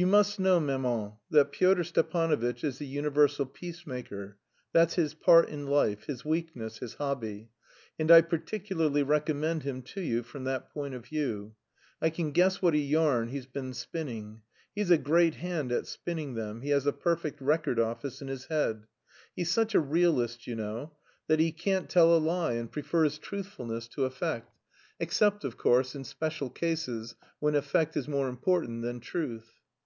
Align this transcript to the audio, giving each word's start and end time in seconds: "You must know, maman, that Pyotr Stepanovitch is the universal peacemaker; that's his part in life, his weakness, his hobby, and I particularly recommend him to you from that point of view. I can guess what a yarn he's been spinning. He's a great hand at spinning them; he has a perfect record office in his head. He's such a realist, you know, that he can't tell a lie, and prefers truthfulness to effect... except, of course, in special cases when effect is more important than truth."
"You 0.00 0.06
must 0.06 0.38
know, 0.38 0.60
maman, 0.60 1.14
that 1.32 1.50
Pyotr 1.50 1.82
Stepanovitch 1.82 2.62
is 2.62 2.78
the 2.78 2.86
universal 2.86 3.44
peacemaker; 3.46 4.36
that's 4.72 4.94
his 4.94 5.12
part 5.12 5.48
in 5.48 5.66
life, 5.66 6.04
his 6.04 6.24
weakness, 6.24 6.78
his 6.78 6.94
hobby, 6.94 7.48
and 7.98 8.08
I 8.08 8.20
particularly 8.20 9.02
recommend 9.02 9.64
him 9.64 9.82
to 9.82 10.00
you 10.00 10.22
from 10.22 10.44
that 10.44 10.70
point 10.72 10.94
of 10.94 11.06
view. 11.06 11.56
I 12.00 12.10
can 12.10 12.30
guess 12.30 12.62
what 12.62 12.74
a 12.74 12.78
yarn 12.78 13.30
he's 13.30 13.46
been 13.46 13.74
spinning. 13.74 14.42
He's 14.72 14.92
a 14.92 14.98
great 14.98 15.34
hand 15.34 15.72
at 15.72 15.88
spinning 15.88 16.34
them; 16.34 16.60
he 16.60 16.68
has 16.70 16.86
a 16.86 16.92
perfect 16.92 17.40
record 17.40 17.80
office 17.80 18.22
in 18.22 18.28
his 18.28 18.44
head. 18.44 18.86
He's 19.34 19.50
such 19.50 19.74
a 19.74 19.80
realist, 19.80 20.46
you 20.46 20.54
know, 20.54 20.92
that 21.26 21.40
he 21.40 21.50
can't 21.50 21.90
tell 21.90 22.16
a 22.16 22.20
lie, 22.22 22.52
and 22.52 22.70
prefers 22.70 23.18
truthfulness 23.18 23.88
to 23.88 24.04
effect... 24.04 24.56
except, 25.00 25.42
of 25.42 25.56
course, 25.56 25.96
in 25.96 26.04
special 26.04 26.50
cases 26.50 27.16
when 27.40 27.56
effect 27.56 27.96
is 27.96 28.06
more 28.06 28.28
important 28.28 28.82
than 28.82 29.00
truth." 29.00 29.54